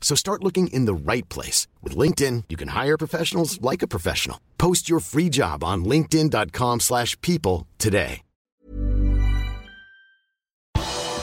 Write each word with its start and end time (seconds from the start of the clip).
So 0.00 0.16
start 0.16 0.42
looking 0.42 0.68
in 0.68 0.86
the 0.86 1.12
right 1.12 1.28
place. 1.28 1.66
With 1.82 1.94
LinkedIn, 1.94 2.44
you 2.48 2.56
can 2.56 2.68
hire 2.68 2.96
professionals 2.96 3.60
like 3.60 3.82
a 3.82 3.86
professional. 3.86 4.40
Post 4.56 4.88
your 4.88 5.00
free 5.00 5.28
job 5.28 5.62
on 5.62 5.84
linkedin.com 5.84 6.80
slash 6.80 7.20
people 7.20 7.66
today. 7.76 8.22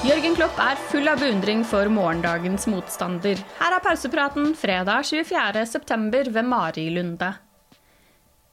Jørgen 0.06 0.36
Klopp 0.38 0.60
er 0.62 0.78
full 0.92 1.08
av 1.10 1.18
beundring 1.18 1.64
for 1.66 1.90
morgendagens 1.90 2.68
motstander. 2.70 3.40
Her 3.58 3.74
er 3.74 3.82
pausepraten 3.82 4.52
fredag 4.54 5.08
24.9. 5.10 6.30
ved 6.36 6.46
Mari 6.46 6.84
Lunde. 6.94 7.32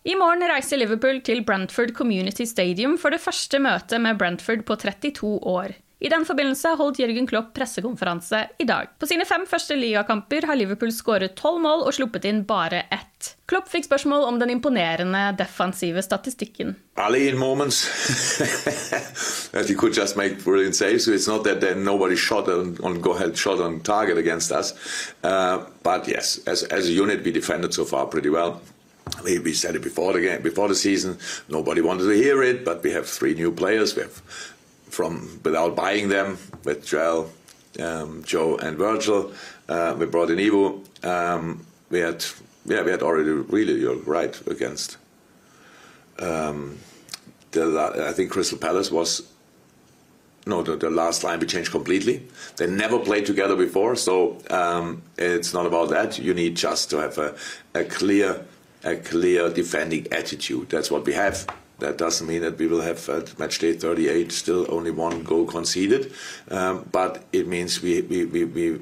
I 0.08 0.14
morgen 0.16 0.46
reiser 0.48 0.80
Liverpool 0.80 1.20
til 1.20 1.44
Brentford 1.44 1.92
Community 1.98 2.46
Stadium 2.48 2.96
for 2.98 3.12
det 3.12 3.20
første 3.20 3.60
møtet 3.60 4.00
med 4.00 4.16
Brentford 4.18 4.64
på 4.64 4.78
32 4.80 5.34
år. 5.44 5.76
I 6.02 6.10
den 6.10 6.24
forbindelse 6.26 6.72
holdt 6.80 6.98
Jørgen 6.98 7.28
Klopp 7.30 7.52
pressekonferanse 7.54 8.40
i 8.58 8.64
dag. 8.66 8.88
På 8.98 9.06
sine 9.06 9.22
fem 9.28 9.44
første 9.46 9.76
ligakamper 9.78 10.48
har 10.50 10.58
Liverpool 10.58 10.90
skåret 10.90 11.36
tolv 11.38 11.60
mål 11.62 11.84
og 11.86 11.94
sluppet 11.94 12.26
inn 12.26 12.40
bare 12.48 12.80
ett. 12.90 13.36
Klopp 13.46 13.68
fikk 13.70 13.86
spørsmål 13.86 14.26
om 14.26 14.40
den 14.40 14.50
imponerende 14.50 15.20
defensive 15.38 16.02
statistikken. 16.02 16.74
Ali 16.98 17.28
in 17.28 17.38
moments 17.38 17.84
that 19.52 19.68
he 19.68 19.76
could 19.78 19.94
just 19.94 20.16
make 20.16 20.42
brilliant 20.42 20.74
saves. 20.74 21.06
It's 21.06 21.28
not 21.28 21.44
that 21.44 21.62
nobody 21.78 22.16
shot 22.16 22.48
on, 22.48 22.76
on 22.82 23.00
go 23.00 23.14
ahead 23.14 23.38
shot 23.38 23.60
on 23.60 23.78
target 23.80 24.18
against 24.18 24.50
us. 24.50 24.74
Uh, 25.22 25.62
but 25.84 26.08
yes, 26.08 26.40
as, 26.48 26.64
as 26.64 26.90
unit 26.90 27.22
we 27.22 27.30
defended 27.30 27.74
so 27.74 27.84
far 27.84 28.06
pretty 28.06 28.28
well. 28.28 28.60
We, 29.22 29.38
we 29.38 29.52
said 29.52 29.76
it 29.76 29.82
before 29.82 30.14
the 30.14 30.20
game, 30.20 30.42
before 30.42 30.66
the 30.66 30.74
season. 30.74 31.18
Nobody 31.48 31.80
wanted 31.80 32.04
to 32.04 32.16
hear 32.16 32.42
it, 32.42 32.64
but 32.64 32.82
we 32.82 32.90
have 32.90 33.06
three 33.06 33.34
new 33.34 33.52
players. 33.52 33.94
We 33.94 34.02
have 34.02 34.22
from 34.92 35.40
without 35.42 35.74
buying 35.74 36.08
them 36.08 36.38
with 36.64 36.84
Joel, 36.86 37.32
um, 37.80 38.22
Joe, 38.24 38.56
and 38.58 38.76
Virgil. 38.76 39.32
Uh, 39.68 39.96
we 39.98 40.06
brought 40.06 40.30
in 40.30 40.38
Ivo. 40.38 40.80
Um, 41.02 41.66
we 41.90 42.00
had 42.00 42.24
yeah 42.66 42.82
we 42.82 42.90
had 42.90 43.02
already 43.02 43.30
really 43.30 43.80
you're 43.80 43.96
right 43.96 44.38
against. 44.46 44.98
Um, 46.18 46.78
the 47.52 48.06
I 48.08 48.12
think 48.12 48.30
Crystal 48.30 48.58
Palace 48.58 48.90
was 48.90 49.22
no 50.46 50.62
the, 50.62 50.76
the, 50.76 50.90
last 50.90 51.24
line 51.24 51.40
we 51.40 51.46
changed 51.46 51.70
completely. 51.70 52.26
They 52.56 52.66
never 52.66 52.98
played 52.98 53.26
together 53.26 53.56
before, 53.56 53.96
so 53.96 54.38
um, 54.50 55.02
it's 55.16 55.54
not 55.54 55.66
about 55.66 55.90
that. 55.90 56.18
You 56.18 56.34
need 56.34 56.56
just 56.56 56.90
to 56.90 56.98
have 56.98 57.16
a, 57.18 57.34
a 57.74 57.84
clear 57.84 58.44
a 58.84 58.96
clear 58.96 59.48
defending 59.48 60.06
attitude. 60.12 60.68
That's 60.68 60.90
what 60.90 61.06
we 61.06 61.12
have. 61.14 61.46
That 61.82 61.98
doesn't 61.98 62.26
mean 62.26 62.42
that 62.42 62.58
we 62.58 62.66
will 62.66 62.80
have 62.80 63.08
at 63.08 63.38
match 63.38 63.58
day 63.58 63.72
38 63.74 64.32
still 64.32 64.66
only 64.68 64.90
one 64.90 65.22
goal 65.24 65.46
conceded, 65.46 66.12
um, 66.50 66.84
but 66.92 67.24
it 67.32 67.46
means 67.46 67.82
we, 67.82 68.02
we, 68.02 68.24
we, 68.24 68.44
we 68.44 68.80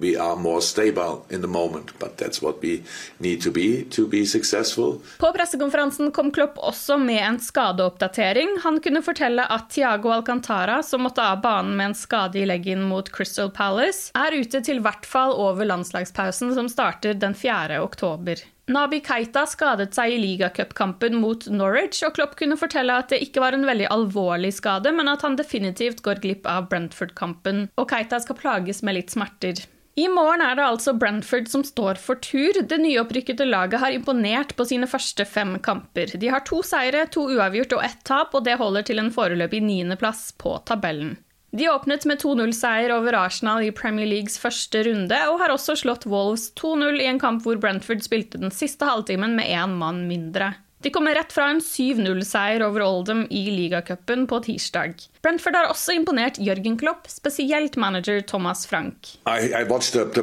we 0.00 0.16
are 0.16 0.36
more 0.36 0.60
stable 0.60 1.24
in 1.30 1.40
the 1.40 1.46
moment, 1.46 1.98
but 1.98 2.16
that's 2.16 2.42
what 2.42 2.62
we 2.62 2.82
need 3.18 3.42
to 3.42 3.50
be 3.50 3.84
to 3.90 4.06
be 4.06 4.26
successful. 4.26 5.00
På 5.18 5.32
pressekonferansen 5.32 6.10
kom 6.10 6.30
Klopp 6.30 6.58
også 6.58 6.96
med 6.96 7.22
en 7.22 7.40
skadeoppdatering. 7.40 8.58
Han 8.62 8.80
kunne 8.80 9.02
fortelle 9.02 9.46
at 9.46 9.70
Thiago 9.70 10.12
Alcantara, 10.12 10.82
som 10.82 11.02
måtte 11.02 11.24
av 11.24 11.40
banen 11.40 11.76
med 11.76 11.86
en 11.86 11.94
skade 11.94 12.38
i 12.38 12.46
leggen 12.46 12.82
mot 12.82 13.08
Crystal 13.12 13.50
Palace, 13.50 14.10
er 14.14 14.36
ute 14.36 14.60
til 14.60 14.82
hvert 14.84 15.06
fall 15.06 15.32
over 15.32 15.64
landslagspausen 15.64 16.54
som 16.54 16.68
starter 16.68 17.16
den 17.16 17.34
4. 17.34 17.80
oktober. 17.80 18.44
Nabi 18.66 18.98
Keita 18.98 19.44
skadet 19.46 19.94
seg 19.94 20.10
i 20.10 20.18
ligacupkampen 20.18 21.14
mot 21.22 21.44
Norwich, 21.46 22.00
og 22.02 22.16
Klopp 22.16 22.34
kunne 22.38 22.56
fortelle 22.58 22.96
at 22.98 23.12
det 23.12 23.20
ikke 23.22 23.44
var 23.44 23.54
en 23.54 23.66
veldig 23.68 23.86
alvorlig 23.94 24.50
skade, 24.56 24.90
men 24.90 25.06
at 25.12 25.22
han 25.22 25.38
definitivt 25.38 26.02
går 26.02 26.18
glipp 26.24 26.48
av 26.50 26.66
Brentford-kampen, 26.72 27.68
og 27.78 27.92
Keita 27.92 28.18
skal 28.24 28.38
plages 28.40 28.82
med 28.82 28.98
litt 28.98 29.14
smerter. 29.14 29.62
I 29.96 30.08
morgen 30.12 30.42
er 30.44 30.58
det 30.58 30.64
altså 30.66 30.96
Brentford 30.98 31.46
som 31.48 31.62
står 31.64 31.96
for 32.02 32.18
tur. 32.20 32.58
Det 32.68 32.76
nyopprykkede 32.82 33.46
laget 33.48 33.80
har 33.80 33.94
imponert 33.94 34.52
på 34.58 34.66
sine 34.68 34.90
første 34.90 35.24
fem 35.24 35.54
kamper. 35.64 36.10
De 36.20 36.28
har 36.28 36.42
to 36.44 36.58
seire, 36.66 37.06
to 37.08 37.22
uavgjort 37.32 37.78
og 37.78 37.86
ett 37.86 38.02
tap, 38.04 38.34
og 38.34 38.44
det 38.44 38.58
holder 38.60 38.84
til 38.90 39.00
en 39.00 39.14
foreløpig 39.14 39.62
niendeplass 39.64 40.34
på 40.42 40.58
tabellen. 40.68 41.14
De 41.56 41.68
åpnet 41.72 42.04
med 42.04 42.20
2-0-seier 42.20 42.92
over 42.92 43.16
Arsenal 43.16 43.64
i 43.64 43.70
Premier 43.72 44.04
Leagues 44.10 44.34
første 44.36 44.82
runde, 44.84 45.16
og 45.30 45.38
har 45.40 45.54
også 45.54 45.78
slått 45.80 46.04
Wolves 46.04 46.50
2-0 46.60 47.00
i 47.00 47.06
en 47.08 47.20
kamp 47.22 47.46
hvor 47.46 47.56
Brentford 47.62 48.02
spilte 48.04 48.36
den 48.42 48.52
siste 48.52 48.84
halvtimen 48.84 49.32
med 49.38 49.48
én 49.48 49.72
mann 49.80 50.02
mindre. 50.10 50.52
De 50.84 50.92
kommer 50.92 51.16
rett 51.16 51.32
fra 51.32 51.46
en 51.54 51.62
7-0-seier 51.64 52.60
over 52.66 52.84
Oldham 52.84 53.24
i 53.32 53.46
ligacupen 53.48 54.26
på 54.28 54.42
tirsdag. 54.44 55.00
Brentford 55.24 55.56
har 55.56 55.72
også 55.72 55.96
imponert 55.96 56.36
Jørgen 56.36 56.76
Klopp, 56.76 57.08
spesielt 57.08 57.80
manager 57.80 58.20
Thomas 58.20 58.66
Frank. 58.68 59.16
I, 59.24 59.48
I 59.56 59.64
watched 59.64 59.96
the, 59.96 60.04
the 60.12 60.22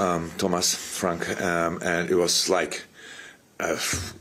um, 0.00 0.30
Thomas 0.38 0.74
Frank, 0.74 1.28
um, 1.42 1.78
and 1.82 2.08
it 2.08 2.16
was 2.16 2.32
uh, 3.58 3.76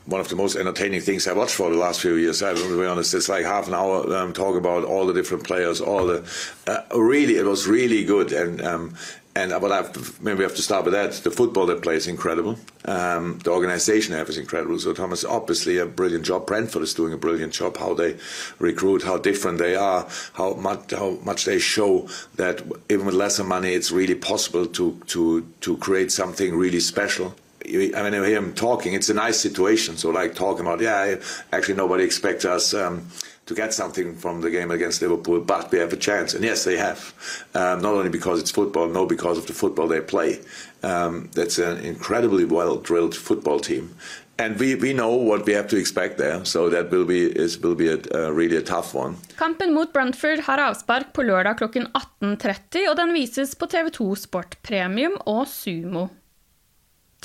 one 0.06 0.22
of 0.22 0.30
the 0.30 0.36
most 0.36 0.56
entertaining 0.56 1.02
things 1.02 1.28
I 1.28 1.34
watched 1.34 1.56
for 1.56 1.70
the 1.70 1.78
last 1.78 2.02
few 2.02 2.16
years. 2.16 2.42
I 2.42 2.54
will 2.54 2.80
be 2.80 2.86
honest, 2.86 3.14
it's 3.14 3.30
like 3.30 3.46
half 3.46 3.68
an 3.68 3.74
hour 3.74 4.16
um, 4.16 4.34
talk 4.34 4.56
about 4.56 4.86
all 4.86 5.06
the 5.06 5.14
different 5.14 5.44
players, 5.44 5.82
all 5.82 6.08
the 6.08 6.24
uh, 6.68 6.98
really 6.98 7.36
it 7.36 7.46
was 7.46 7.68
really 7.68 8.04
good 8.04 8.32
and. 8.32 8.62
Um, 8.62 8.96
and 9.38 9.52
but 9.60 9.70
I've, 9.70 10.22
maybe 10.22 10.38
we 10.38 10.44
have 10.44 10.56
to 10.56 10.62
start 10.62 10.86
with 10.86 10.94
that. 10.94 11.12
The 11.12 11.30
football 11.30 11.66
they 11.66 11.76
play 11.76 11.96
is 11.96 12.08
incredible. 12.08 12.58
Um, 12.86 13.40
the 13.40 13.52
organisation 13.52 14.14
they 14.14 14.18
have 14.18 14.30
is 14.30 14.38
incredible. 14.38 14.80
So 14.80 14.94
Thomas, 14.94 15.26
obviously, 15.26 15.78
a 15.78 15.86
brilliant 15.86 16.26
job. 16.26 16.48
Brentford 16.48 16.84
is 16.84 16.94
doing 16.94 17.12
a 17.12 17.18
brilliant 17.18 17.52
job. 17.52 17.76
How 17.76 17.94
they 17.94 18.16
recruit, 18.60 19.04
how 19.04 19.18
different 19.18 19.58
they 19.58 19.76
are, 19.76 20.08
how 20.34 20.54
much 20.54 20.92
how 20.92 21.18
much 21.26 21.44
they 21.44 21.60
show 21.60 22.08
that 22.36 22.62
even 22.90 23.06
with 23.06 23.16
lesser 23.16 23.44
money, 23.44 23.74
it's 23.74 23.92
really 23.92 24.16
possible 24.16 24.66
to 24.68 25.02
to 25.08 25.46
to 25.60 25.76
create 25.78 26.14
something 26.14 26.56
really 26.56 26.80
special. 26.80 27.36
I 27.66 28.04
mean, 28.04 28.14
I 28.14 28.28
hear 28.28 28.38
him 28.38 28.54
talking. 28.54 28.94
It's 28.94 29.10
a 29.10 29.14
nice 29.14 29.40
situation. 29.40 29.98
So, 29.98 30.10
like 30.10 30.36
talking 30.36 30.66
about, 30.66 30.82
yeah, 30.82 31.16
actually, 31.52 31.76
nobody 31.76 32.04
expects 32.04 32.46
us 32.46 32.74
um, 32.74 33.08
to 33.46 33.54
get 33.54 33.74
something 33.74 34.16
from 34.16 34.42
the 34.42 34.50
game 34.50 34.72
against 34.72 35.02
Liverpool, 35.02 35.40
but 35.40 35.72
we 35.72 35.80
have 35.80 35.94
a 35.94 35.98
chance. 35.98 36.34
And 36.34 36.44
yes, 36.44 36.64
they 36.64 36.78
have. 36.78 37.14
Um, 37.54 37.82
not 37.82 37.94
only 37.94 38.10
because 38.10 38.40
it's 38.40 38.52
football, 38.52 38.88
no, 38.88 39.06
because 39.06 39.38
of 39.38 39.48
the 39.48 39.54
football 39.54 39.88
they 39.88 40.02
play. 40.02 40.40
Um, 40.84 41.30
that's 41.34 41.58
an 41.58 41.78
incredibly 41.80 42.46
well 42.46 42.78
drilled 42.78 43.16
football 43.16 43.60
team. 43.60 43.96
And 44.38 44.60
we, 44.60 44.76
we 44.76 44.92
know 44.92 45.16
what 45.16 45.46
we 45.46 45.54
have 45.54 45.68
to 45.70 45.78
expect 45.78 46.18
there, 46.18 46.44
so 46.44 46.70
that 46.70 46.92
will 46.92 47.06
be, 47.06 47.24
is, 47.24 47.58
will 47.60 47.76
be 47.76 47.88
a, 47.88 47.98
uh, 48.14 48.32
really 48.32 48.58
a 48.58 48.62
tough 48.62 48.94
one. 48.94 49.16
Kampen 49.38 49.74
mot 49.74 49.94
Brentford 49.94 50.40
har 50.40 50.60
avspark 50.60 51.14
på 51.14 51.24
lørdag 51.24 51.58
klokken 51.62 51.88
18.30, 51.88 52.90
og 52.90 52.98
den 53.00 53.14
vises 53.16 53.56
på 53.56 53.66
TV2 53.72 54.16
Sport 54.16 54.58
Premium 54.62 55.16
og 55.26 55.48
Sumo. 55.48 56.10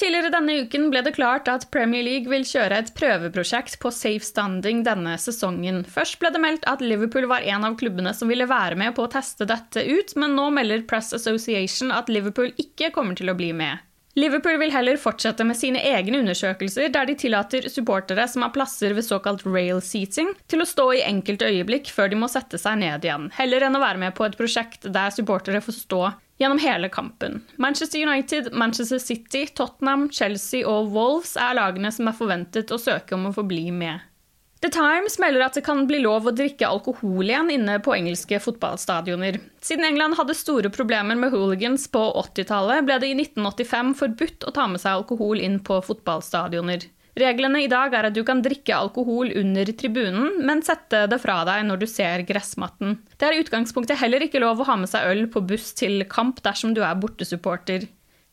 Tidligere 0.01 0.31
denne 0.33 0.55
uken 0.65 0.87
ble 0.89 1.03
det 1.05 1.13
klart 1.13 1.49
at 1.53 1.67
Premier 1.75 2.01
League 2.01 2.31
vil 2.33 2.47
kjøre 2.49 2.79
et 2.81 2.93
prøveprosjekt 2.97 3.75
på 3.83 3.91
safe 3.93 4.25
standing 4.25 4.81
denne 4.87 5.19
sesongen. 5.21 5.83
Først 5.85 6.17
ble 6.23 6.31
det 6.33 6.41
meldt 6.41 6.65
at 6.71 6.81
Liverpool 6.81 7.27
var 7.29 7.45
en 7.45 7.67
av 7.69 7.77
klubbene 7.77 8.15
som 8.17 8.33
ville 8.33 8.49
være 8.49 8.79
med 8.81 8.95
på 8.97 9.05
å 9.05 9.11
teste 9.13 9.45
dette 9.51 9.85
ut, 9.85 10.15
men 10.17 10.33
nå 10.39 10.47
melder 10.57 10.87
Press 10.89 11.13
Association 11.19 11.93
at 11.93 12.09
Liverpool 12.09 12.49
ikke 12.57 12.89
kommer 12.95 13.19
til 13.19 13.29
å 13.29 13.37
bli 13.37 13.51
med. 13.53 13.85
Liverpool 14.17 14.57
vil 14.59 14.73
heller 14.73 14.97
fortsette 14.99 15.45
med 15.47 15.61
sine 15.61 15.85
egne 15.93 16.23
undersøkelser, 16.25 16.89
der 16.97 17.07
de 17.07 17.19
tillater 17.21 17.69
supportere 17.69 18.25
som 18.29 18.43
har 18.47 18.55
plasser 18.57 18.97
ved 18.97 19.05
såkalt 19.05 19.45
rail 19.45 19.85
seating, 19.85 20.33
til 20.49 20.65
å 20.65 20.69
stå 20.69 20.89
i 20.97 21.05
enkelte 21.05 21.53
øyeblikk 21.53 21.93
før 21.93 22.09
de 22.09 22.19
må 22.25 22.33
sette 22.33 22.59
seg 22.59 22.81
ned 22.81 23.05
igjen, 23.05 23.29
heller 23.37 23.69
enn 23.69 23.77
å 23.77 23.85
være 23.85 24.01
med 24.01 24.17
på 24.17 24.25
et 24.27 24.41
prosjekt 24.41 24.89
der 24.89 25.13
supportere 25.15 25.61
får 25.61 25.77
stå 25.77 26.03
gjennom 26.41 26.59
hele 26.59 26.89
kampen. 26.89 27.43
Manchester 27.57 28.01
United, 28.01 28.53
Manchester 28.53 28.99
City, 28.99 29.47
Tottenham, 29.47 30.09
Chelsea 30.11 30.65
og 30.67 30.93
Wolves 30.95 31.37
er 31.37 31.59
lagene 31.59 31.93
som 31.93 32.09
er 32.09 32.17
forventet 32.17 32.73
å 32.73 32.81
søke 32.81 33.15
om 33.15 33.29
å 33.29 33.35
få 33.37 33.45
bli 33.47 33.69
med. 33.71 34.07
The 34.61 34.69
Times 34.69 35.19
melder 35.19 35.47
at 35.47 35.55
det 35.57 35.63
kan 35.65 35.87
bli 35.89 36.03
lov 36.05 36.27
å 36.29 36.35
drikke 36.37 36.69
alkohol 36.69 37.25
igjen 37.25 37.49
inne 37.55 37.79
på 37.81 37.95
engelske 37.97 38.37
fotballstadioner. 38.45 39.39
Siden 39.65 39.87
England 39.89 40.19
hadde 40.19 40.37
store 40.37 40.69
problemer 40.73 41.17
med 41.17 41.33
hooligans 41.33 41.87
på 41.89 42.03
80-tallet, 42.25 42.85
ble 42.85 42.99
det 43.01 43.09
i 43.09 43.17
1985 43.17 43.95
forbudt 44.03 44.45
å 44.45 44.53
ta 44.57 44.67
med 44.69 44.83
seg 44.83 44.99
alkohol 44.99 45.41
inn 45.41 45.63
på 45.65 45.81
fotballstadioner. 45.87 46.85
Reglene 47.19 47.65
i 47.65 47.71
dag 47.71 47.95
er 47.97 48.07
at 48.07 48.15
du 48.15 48.23
kan 48.27 48.43
drikke 48.45 48.77
alkohol 48.77 49.33
under 49.37 49.73
tribunen, 49.75 50.45
men 50.47 50.63
sette 50.63 51.07
det 51.11 51.19
fra 51.23 51.41
deg 51.49 51.65
når 51.67 51.83
du 51.83 51.87
ser 51.91 52.23
gressmatten. 52.29 53.01
Det 53.17 53.27
er 53.27 53.37
i 53.37 53.43
utgangspunktet 53.43 53.99
heller 53.99 54.23
ikke 54.27 54.43
lov 54.43 54.63
å 54.63 54.69
ha 54.69 54.77
med 54.79 54.93
seg 54.93 55.09
øl 55.11 55.25
på 55.33 55.43
buss 55.43 55.73
til 55.79 56.05
kamp 56.11 56.39
dersom 56.47 56.77
du 56.77 56.85
er 56.87 57.01
bortesupporter. 57.01 57.89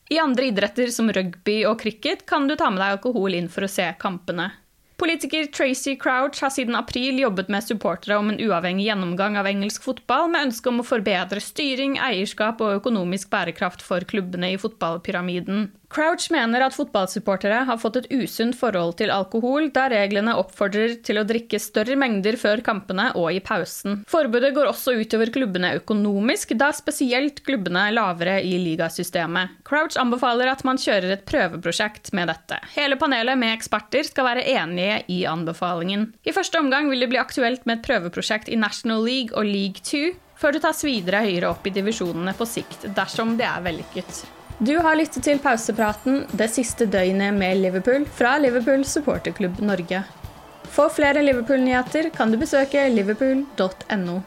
I 0.08 0.20
andre 0.22 0.48
idretter 0.48 0.88
som 0.94 1.10
rugby 1.12 1.60
og 1.68 1.82
cricket 1.82 2.24
kan 2.28 2.46
du 2.48 2.54
ta 2.56 2.70
med 2.70 2.80
deg 2.80 2.96
alkohol 2.96 3.34
inn 3.36 3.50
for 3.52 3.66
å 3.66 3.72
se 3.72 3.90
kampene. 4.00 4.52
Politiker 4.98 5.46
Tracy 5.54 5.94
Crouch 5.94 6.40
har 6.42 6.50
siden 6.50 6.74
april 6.74 7.20
jobbet 7.20 7.50
med 7.54 7.62
supportere 7.62 8.16
om 8.18 8.32
en 8.32 8.40
uavhengig 8.42 8.88
gjennomgang 8.88 9.36
av 9.38 9.46
engelsk 9.46 9.84
fotball, 9.86 10.26
med 10.32 10.48
ønske 10.48 10.72
om 10.72 10.80
å 10.82 10.86
forbedre 10.86 11.38
styring, 11.42 12.00
eierskap 12.02 12.58
og 12.64 12.80
økonomisk 12.80 13.30
bærekraft 13.30 13.84
for 13.84 14.02
klubbene 14.10 14.50
i 14.56 14.58
fotballpyramiden. 14.58 15.68
Crouch 15.88 16.28
mener 16.30 16.60
at 16.66 16.74
fotballsupportere 16.76 17.62
har 17.64 17.78
fått 17.80 17.96
et 18.02 18.08
usunt 18.12 18.56
forhold 18.58 18.98
til 18.98 19.12
alkohol, 19.12 19.70
da 19.72 19.86
reglene 19.88 20.34
oppfordrer 20.36 20.98
til 21.04 21.20
å 21.20 21.24
drikke 21.28 21.60
større 21.62 21.96
mengder 21.96 22.36
før 22.40 22.60
kampene 22.64 23.08
og 23.16 23.30
i 23.32 23.40
pausen. 23.44 24.02
Forbudet 24.10 24.52
går 24.56 24.68
også 24.68 24.98
utover 25.00 25.32
klubbene 25.32 25.72
økonomisk, 25.80 26.52
da 26.60 26.68
spesielt 26.76 27.40
klubbene 27.46 27.86
er 27.88 27.96
lavere 27.96 28.36
i 28.44 28.54
ligasystemet. 28.66 29.58
Crouch 29.68 29.96
anbefaler 30.00 30.52
at 30.52 30.64
man 30.68 30.80
kjører 30.80 31.16
et 31.16 31.26
prøveprosjekt 31.28 32.12
med 32.16 32.28
dette. 32.34 32.60
Hele 32.76 33.00
panelet 33.00 33.40
med 33.40 33.56
eksperter 33.56 34.04
skal 34.12 34.28
være 34.28 34.46
enige 34.58 35.02
i 35.08 35.22
anbefalingen. 35.30 36.10
I 36.28 36.36
første 36.36 36.60
omgang 36.60 36.92
vil 36.92 37.00
det 37.00 37.12
bli 37.14 37.24
aktuelt 37.24 37.64
med 37.64 37.78
et 37.80 37.86
prøveprosjekt 37.88 38.52
i 38.52 38.60
National 38.60 39.06
League 39.08 39.32
og 39.32 39.48
League 39.48 39.80
2, 39.80 40.18
før 40.38 40.54
det 40.54 40.66
tas 40.68 40.84
videre 40.84 41.24
høyere 41.24 41.48
opp 41.48 41.64
i 41.66 41.72
divisjonene 41.74 42.36
på 42.36 42.46
sikt, 42.46 42.92
dersom 42.94 43.38
det 43.40 43.48
er 43.48 43.64
vellykket. 43.64 44.26
Du 44.58 44.72
har 44.82 44.96
lyttet 44.98 45.22
til 45.22 45.38
pausepraten 45.38 46.24
det 46.34 46.48
siste 46.50 46.86
døgnet 46.90 47.30
med 47.34 47.60
Liverpool 47.62 48.02
fra 48.10 48.32
Liverpool 48.42 48.82
supporterklubb 48.84 49.60
Norge. 49.62 50.00
For 50.64 50.90
flere 50.90 51.22
Liverpool-nyheter 51.22 52.08
kan 52.10 52.32
du 52.32 52.38
besøke 52.38 52.88
liverpool.no. 52.90 54.18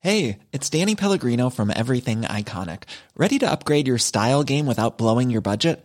Hey, 0.00 0.38
it's 0.52 0.70
Danny 0.70 0.94
Pellegrino 0.94 1.50
from 1.50 1.70
Everything 1.70 2.22
Iconic. 2.22 2.84
Ready 3.16 3.38
to 3.40 3.50
upgrade 3.50 3.88
your 3.88 3.98
style 3.98 4.44
game 4.44 4.66
without 4.66 4.96
blowing 4.96 5.32
your 5.32 5.42
budget? 5.42 5.84